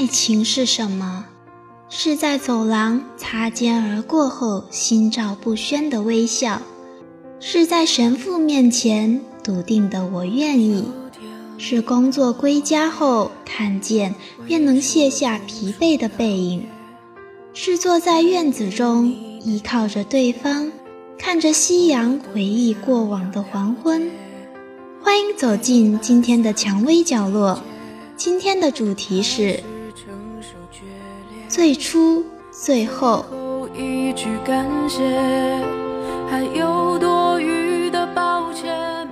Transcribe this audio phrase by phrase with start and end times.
[0.00, 1.26] 爱情是什么？
[1.90, 6.62] 是在走廊擦肩而过后心照不宣的微笑，
[7.38, 10.86] 是在神父面前笃定的我愿意，
[11.58, 14.14] 是工作归家后看见
[14.46, 16.66] 便能卸下疲惫的背影，
[17.52, 20.72] 是坐在院子中依靠着对方，
[21.18, 24.10] 看着夕阳回忆过往的黄昏。
[25.02, 27.62] 欢迎走进今天的蔷薇角落，
[28.16, 29.62] 今天的主题是。
[31.50, 33.26] 最初，最后。
[33.76, 35.00] 一句感谢，
[36.28, 39.08] 还有多余的抱歉。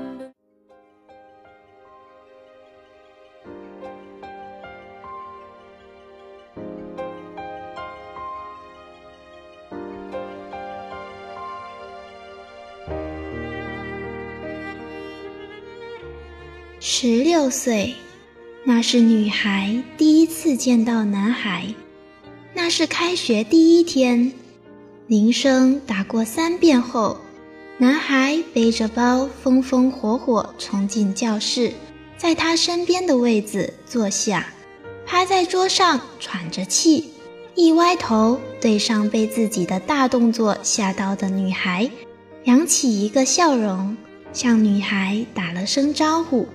[16.79, 17.97] 十六岁，
[18.65, 21.75] 那是女孩第一次见到男孩。
[22.69, 24.33] 是开学第一天，
[25.07, 27.17] 铃声打过三遍后，
[27.79, 31.73] 男孩背着包，风风火火冲进教室，
[32.17, 34.47] 在他身边的位子坐下，
[35.07, 37.11] 趴在桌上喘着气，
[37.55, 41.91] 一歪头对上被自己的大动作吓到的女孩，
[42.45, 43.97] 扬起一个笑容，
[44.33, 46.47] 向女孩打了声招呼。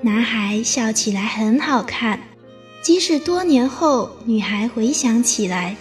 [0.00, 2.20] 男孩笑起来很好看。
[2.86, 5.74] 即使多年后，女孩回想起来，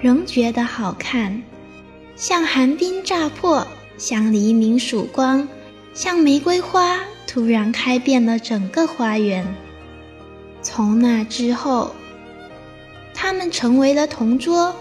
[0.00, 1.42] 仍觉得好看，
[2.16, 3.66] 像寒冰乍破，
[3.98, 5.46] 像黎明曙光，
[5.92, 9.46] 像玫瑰花突然开遍了整个花园。
[10.62, 11.94] 从那之后，
[13.12, 14.74] 他们成为了同桌。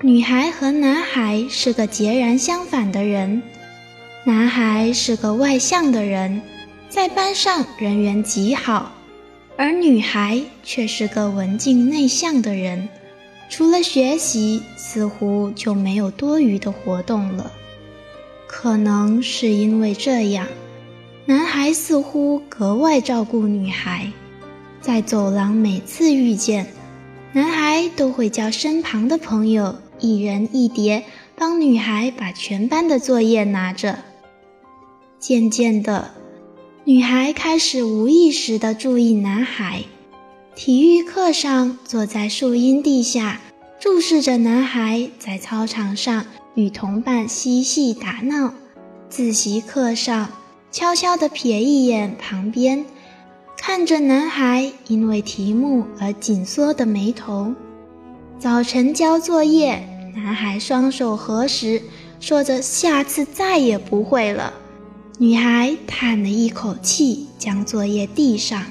[0.00, 3.40] 女孩和男孩是个截然相反的人，
[4.24, 6.42] 男孩是个外向的人，
[6.88, 8.90] 在班上人缘极好。
[9.60, 12.88] 而女孩却是个文静内向的人，
[13.50, 17.52] 除了学习，似乎就没有多余的活动了。
[18.46, 20.46] 可能是因为这样，
[21.26, 24.10] 男孩似乎格外照顾女孩，
[24.80, 26.68] 在走廊每次遇见，
[27.34, 31.04] 男孩都会叫身旁的朋友一人一叠，
[31.36, 33.98] 帮女孩把全班的作业拿着。
[35.18, 36.14] 渐渐的。
[36.84, 39.84] 女孩开始无意识地注意男孩。
[40.54, 43.38] 体育课上，坐在树荫地下，
[43.78, 46.24] 注视着男孩在操场上
[46.54, 48.54] 与同伴嬉戏打闹；
[49.10, 50.30] 自习课上，
[50.72, 52.86] 悄悄地瞥一眼旁边，
[53.58, 57.54] 看着男孩因为题目而紧缩的眉头。
[58.38, 59.86] 早晨交作业，
[60.16, 61.82] 男孩双手合十，
[62.20, 64.54] 说着下次再也不会了。
[65.22, 68.64] 女孩叹了一口气，将作业递上，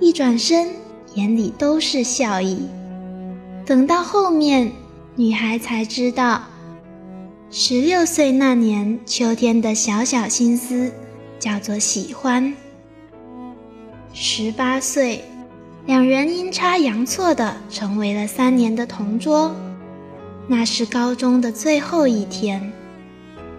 [0.00, 0.70] 一转身，
[1.14, 2.66] 眼里都是笑意。
[3.64, 4.72] 等到后面，
[5.14, 6.42] 女孩才知道，
[7.52, 10.90] 十六岁那年秋天的小小心思，
[11.38, 12.52] 叫做喜欢。
[14.12, 15.22] 十八岁，
[15.86, 19.54] 两人阴差阳错的成为了三年的同桌。
[20.48, 22.72] 那是高中的最后一天，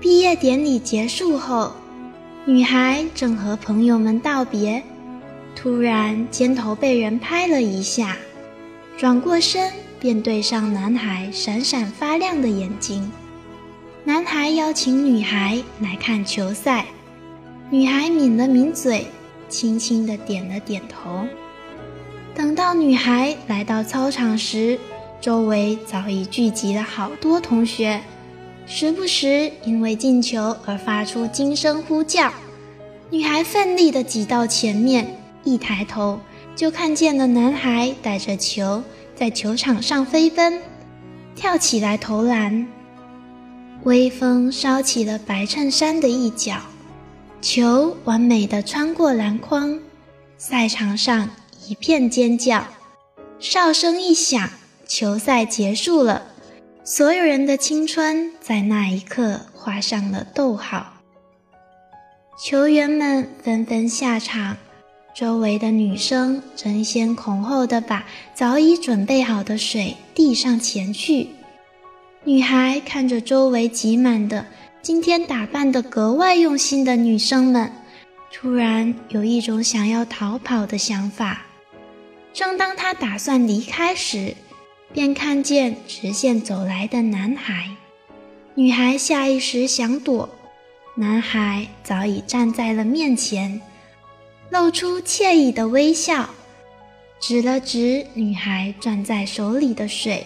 [0.02, 1.72] 毕业典礼结束后。
[2.50, 4.82] 女孩正和朋友们道别，
[5.54, 8.16] 突然肩头被人拍了一下，
[8.98, 9.70] 转过身
[10.00, 13.12] 便对上男孩闪闪发亮的眼睛。
[14.06, 16.86] 男孩邀请女孩来看球赛，
[17.70, 19.08] 女孩抿了抿嘴，
[19.50, 21.28] 轻轻地点了点头。
[22.34, 24.80] 等到女孩来到操场时，
[25.20, 28.00] 周围早已聚集了好多同学。
[28.70, 32.32] 时不时因为进球而发出惊声呼叫，
[33.10, 35.08] 女孩奋力地挤到前面，
[35.46, 36.20] 一抬头
[36.54, 38.84] 就看见了男孩带着球
[39.16, 40.62] 在球场上飞奔，
[41.34, 42.68] 跳起来投篮。
[43.84, 46.58] 微风烧起了白衬衫的一角，
[47.42, 49.80] 球完美的穿过篮筐，
[50.38, 51.30] 赛场上
[51.66, 52.68] 一片尖叫，
[53.40, 54.50] 哨声一响，
[54.86, 56.22] 球赛结束了。
[56.90, 61.02] 所有人的青春在那一刻画上了逗号。
[62.42, 64.56] 球员们纷纷下场，
[65.14, 71.28] 周围的女生争先恐后的把早已准备好的水递上前去。
[72.24, 74.46] 女孩看着周围挤满的
[74.82, 77.70] 今天打扮的格外用心的女生们，
[78.32, 81.42] 突然有一种想要逃跑的想法。
[82.32, 84.34] 正当她打算离开时，
[84.94, 87.70] 便看见直线走来的男孩，
[88.56, 90.30] 女孩下意识想躲，
[90.96, 93.62] 男孩早已站在了面前，
[94.50, 96.30] 露出惬意的微笑。
[97.20, 100.26] 指了指女孩攥在手里的水。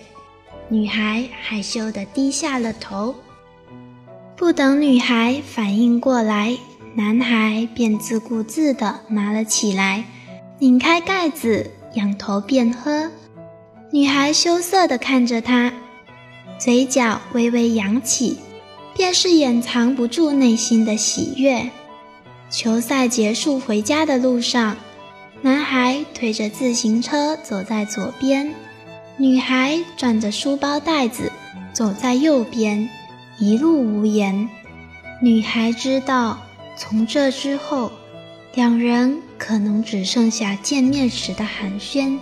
[0.68, 3.16] 女孩害羞地低下了头。
[4.36, 6.58] 不等女孩反应过来，
[6.96, 10.06] 男孩便自顾自地拿了起来，
[10.60, 13.12] 拧开盖子，仰头便喝。
[13.94, 15.74] 女孩羞涩地看着他，
[16.58, 18.38] 嘴角微微扬起，
[18.96, 21.70] 便是掩藏不住内心的喜悦。
[22.50, 24.78] 球赛结束，回家的路上，
[25.42, 28.54] 男孩推着自行车走在左边。
[29.18, 31.30] 女孩转着书包带子
[31.74, 32.90] 走在右边，
[33.40, 34.48] 一路无言。
[35.22, 36.40] 女孩知道，
[36.78, 37.92] 从这之后，
[38.56, 42.18] 两人可能只剩下见面时的寒暄，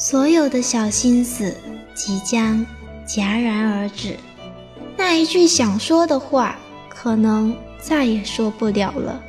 [0.00, 1.54] 所有的小心思
[1.94, 2.64] 即将
[3.06, 4.16] 戛然而止。
[4.96, 6.58] 那一句想说的话，
[6.88, 9.22] 可能再也说不了了。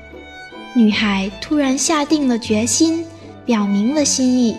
[0.73, 3.06] 女孩突然下定了决心，
[3.45, 4.56] 表明了心意。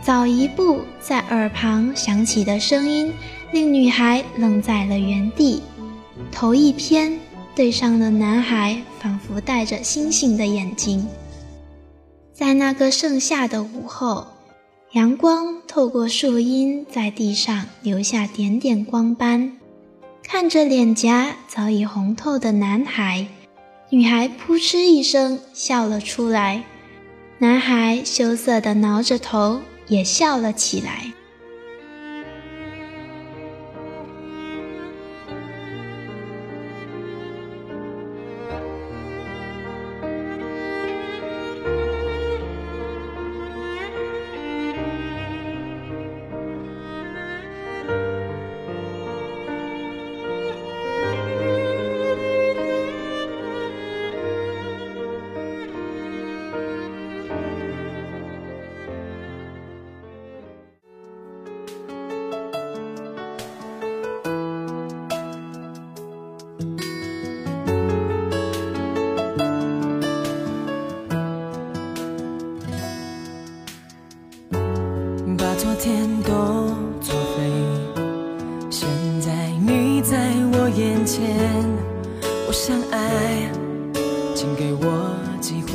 [0.00, 3.12] 早一步在耳旁响起的声音，
[3.52, 5.62] 令女孩愣在了原地。
[6.30, 7.20] 头一偏，
[7.54, 11.06] 对上的男孩仿佛带着星星的眼睛。
[12.32, 14.26] 在那个盛夏的午后，
[14.92, 19.58] 阳光透过树荫在地上留下点点光斑。
[20.22, 23.26] 看着脸颊早已红透的男孩，
[23.90, 26.64] 女孩扑哧一声笑了出来。
[27.38, 29.60] 男孩羞涩的挠着头。
[29.88, 31.12] 也笑了起来。
[75.42, 76.30] 把昨天都
[77.00, 77.42] 作废，
[78.70, 78.88] 现
[79.20, 79.32] 在
[79.66, 80.16] 你在
[80.52, 81.36] 我眼前，
[82.46, 83.50] 我想爱，
[84.36, 85.72] 请给我机会。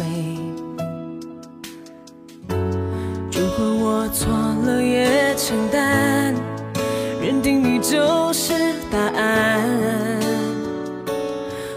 [3.29, 4.31] 如果我错
[4.65, 6.33] 了也承担，
[7.21, 8.53] 认定你就是
[8.89, 9.59] 答案，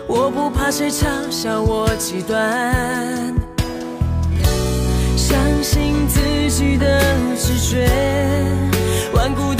[0.06, 3.39] 我不怕谁嘲笑我极端。
[6.50, 7.00] 信自己的
[7.36, 7.88] 直觉，
[9.14, 9.54] 顽固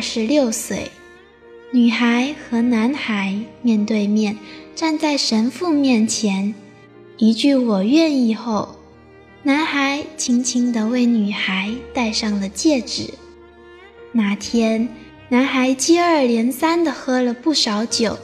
[0.00, 0.90] 十六岁，
[1.72, 4.38] 女孩和男孩面对面
[4.74, 6.54] 站在神父面前，
[7.18, 8.76] 一句“我愿意”后，
[9.42, 13.14] 男孩轻轻地为女孩戴上了戒指。
[14.12, 14.88] 那天，
[15.28, 18.18] 男孩接二连三地喝了不少酒，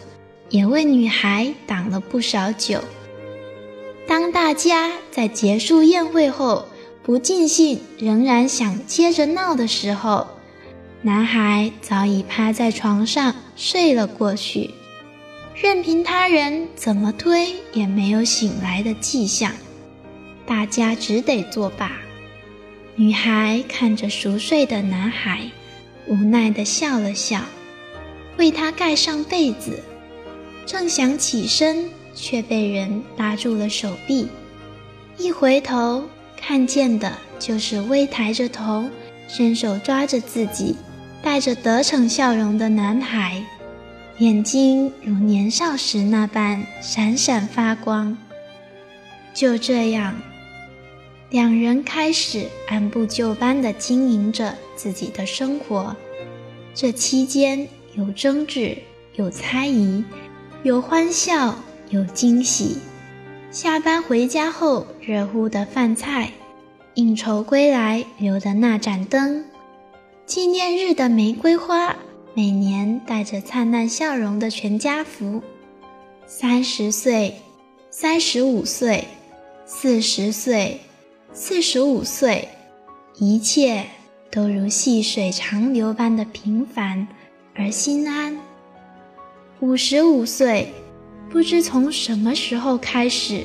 [0.49, 2.80] 也为女孩挡了不少酒。
[4.09, 6.66] 当大家在结束宴会后
[7.02, 10.26] 不尽兴，仍然想接着闹的时候，
[11.06, 14.70] 男孩早已趴在床上睡了过去，
[15.54, 19.52] 任凭他人怎么推也没有醒来的迹象，
[20.44, 21.92] 大家只得作罢。
[22.96, 25.48] 女孩看着熟睡的男孩，
[26.08, 27.40] 无奈地笑了笑，
[28.36, 29.80] 为他盖上被子，
[30.66, 34.26] 正想起身，却被人拉住了手臂。
[35.18, 36.02] 一回头，
[36.36, 38.90] 看见的就是微抬着头，
[39.28, 40.75] 伸手抓着自己。
[41.23, 43.42] 带着得逞笑容的男孩，
[44.18, 48.16] 眼睛如年少时那般闪闪发光。
[49.35, 50.14] 就这样，
[51.30, 55.94] 两人开始按部就班地经营着自己的生活。
[56.75, 58.78] 这期间有争执，
[59.16, 60.04] 有猜疑，
[60.62, 61.56] 有欢笑，
[61.90, 62.78] 有惊喜。
[63.50, 66.30] 下班回家后，热乎的饭菜；
[66.94, 69.44] 应酬归来，留的那盏灯；
[70.26, 71.95] 纪念日的玫瑰花；
[72.35, 75.40] 每年带着灿烂笑容的全家福。
[76.26, 77.37] 三十岁，
[77.90, 79.04] 三十五岁。
[79.64, 80.80] 四十岁，
[81.33, 82.49] 四十五岁，
[83.18, 83.85] 一切
[84.30, 87.06] 都如细水长流般的平凡
[87.54, 88.37] 而心安。
[89.61, 90.73] 五十五岁，
[91.30, 93.45] 不知从什么时候开始，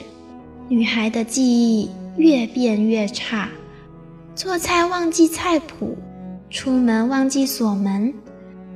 [0.67, 3.49] 女孩的记忆越变越差，
[4.35, 5.97] 做菜忘记菜谱，
[6.51, 8.13] 出门忘记锁门，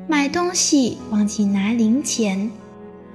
[0.07, 2.49] 买东西忘记拿零钱。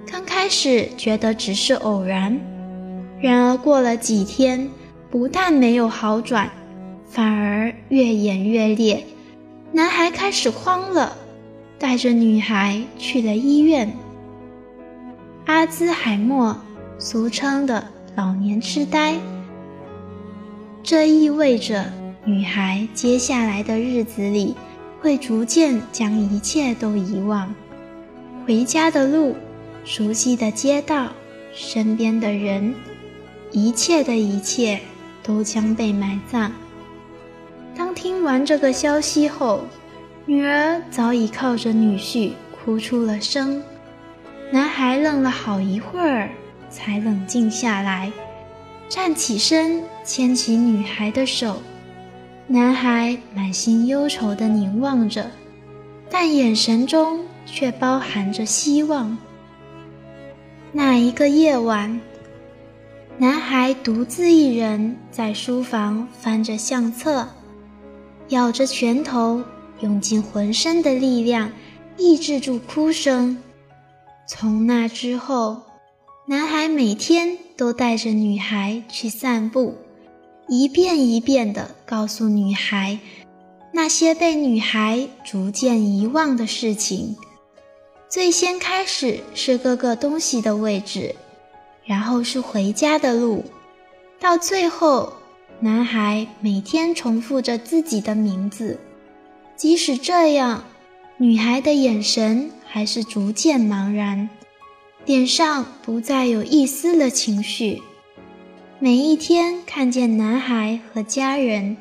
[0.06, 2.38] 刚开始觉得只是偶然。
[3.22, 4.68] 然而过了几天，
[5.10, 6.50] 不但没有好转，
[7.08, 9.02] 反而越演越烈。
[9.72, 11.16] 男孩开始慌了，
[11.78, 13.90] 带着女孩去了医院。
[15.46, 16.54] 阿兹海默，
[16.98, 17.82] 俗称的
[18.14, 19.14] 老年痴呆，
[20.82, 21.90] 这意味着
[22.24, 24.54] 女孩接下来的日子里
[25.00, 27.54] 会逐渐将一切都遗忘，
[28.46, 29.34] 回家的路，
[29.86, 31.12] 熟悉的街道，
[31.54, 32.74] 身边的人。
[33.52, 34.78] 一切的一切
[35.22, 36.52] 都将被埋葬。
[37.74, 39.64] 当听完这个消息后，
[40.26, 43.62] 女儿早已靠着女婿哭出了声。
[44.52, 46.30] 男孩愣了好一会儿，
[46.68, 48.12] 才冷静下来，
[48.90, 51.62] 站起身，牵起女孩的手。
[52.52, 55.30] 男孩满心忧愁地凝望着，
[56.10, 59.16] 但眼神中却包含着希望。
[60.72, 62.00] 那一个夜晚。
[63.18, 67.28] 男孩独自一人在书房翻着相册，
[68.30, 69.44] 咬着拳头，
[69.78, 71.52] 用尽浑身的力量
[71.96, 73.38] 抑制住哭声。
[74.26, 75.62] 从那之后，
[76.26, 79.76] 男孩每天都带着女孩去散步，
[80.48, 83.00] 一遍一遍地告诉女孩
[83.72, 87.16] 那些被女孩逐渐遗忘的事情。
[88.08, 91.16] 最先开始是各个东西的位置。
[91.82, 93.44] 然后是回家的路，
[94.20, 95.12] 到最后，
[95.58, 98.78] 男孩每天重复着自己的名字。
[99.56, 100.62] 即使这样，
[101.16, 104.30] 女孩的眼神还是逐渐茫然，
[105.04, 107.82] 脸上不再有一丝的情绪。
[108.82, 111.76] 每一天看见男孩和家人，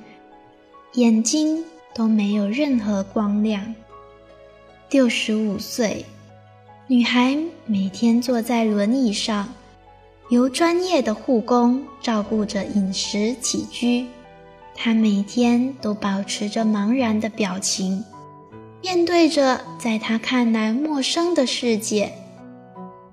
[0.96, 1.64] 眼睛
[1.96, 3.74] 都没有任何光亮。
[4.92, 6.06] 六十五岁，
[6.88, 9.48] 女孩每天坐在轮椅上。
[10.28, 14.06] 由专业的护工照顾着饮食起居，
[14.76, 18.04] 他每天都保持着茫然的表情，
[18.84, 22.12] 面对着在他看来陌生的世界。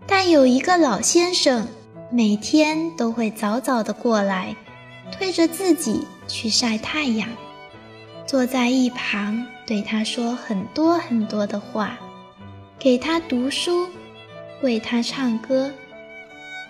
[0.08, 1.68] 但有一个老先生，
[2.10, 4.54] 每天都会早早的过来，
[5.10, 7.28] 推着自己去晒太阳，
[8.26, 11.98] 坐在一旁对他说很多很多的话，
[12.78, 13.88] 给他读书，
[14.62, 15.72] 为他唱歌。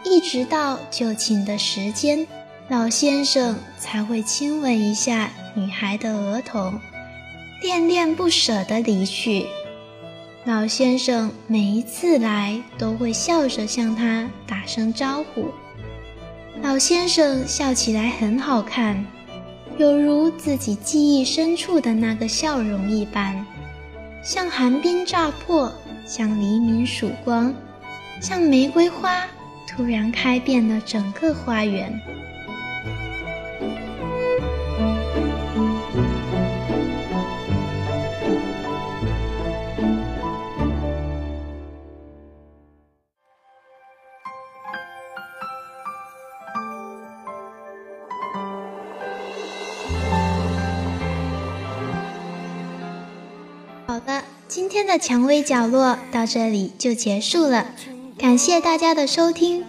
[0.04, 2.26] 一直到就寝的时间，
[2.68, 6.72] 老先生才会亲吻一下女孩的额头，
[7.60, 9.46] 恋恋不舍地离去。
[10.46, 15.50] 老先生每一次来都会笑着向他打声招呼。
[16.62, 19.04] 老先生笑起来很好看，
[19.76, 23.44] 有如自己记忆深处的那个笑容一般，
[24.22, 25.72] 像寒冰乍破，
[26.06, 27.52] 像黎明曙光，
[28.20, 29.24] 像玫瑰花。
[29.66, 32.00] 突然开遍了整个花园。
[54.56, 57.66] 今天的蔷薇角落到这里就结束了。
[58.16, 59.62] 感谢大家的收听，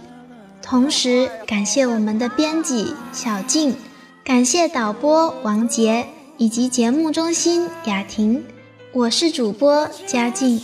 [0.61, 3.75] 同时感谢我们的编辑小静，
[4.23, 8.45] 感谢导播王杰以及节目中心雅婷，
[8.93, 10.61] 我是主播佳静。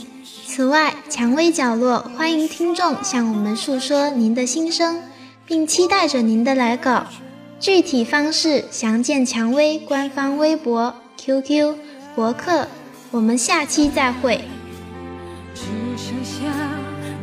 [0.47, 5.03] 此外，蔷薇角落欢迎听众向我们诉说您的心声，
[5.45, 7.07] 并期待着您的来稿。
[7.59, 11.75] 具体方式详见蔷薇官方微博、QQ、
[12.15, 12.69] 博客。
[13.13, 14.41] 我们下期再会。
[15.53, 15.61] 只
[15.95, 16.41] 剩下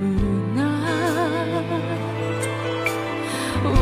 [0.00, 0.04] 无
[0.54, 0.62] 奈。
[3.64, 3.75] 我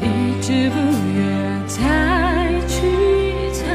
[0.00, 0.78] 一直不
[1.18, 1.18] 愿
[1.66, 1.76] 再
[2.68, 3.66] 去猜，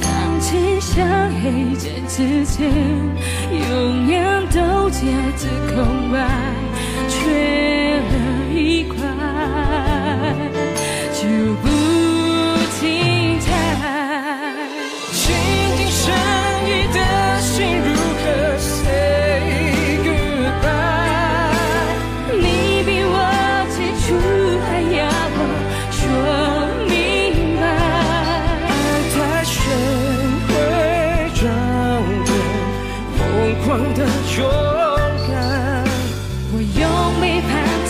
[0.00, 0.94] 感情像
[1.42, 2.70] 黑键之间，
[3.50, 5.00] 永远都夹
[5.36, 6.16] 着空白，
[7.08, 7.59] 缺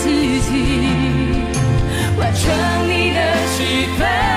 [0.03, 0.89] 自己
[2.17, 2.51] 完成
[2.87, 3.21] 你的
[3.55, 4.30] 剧本。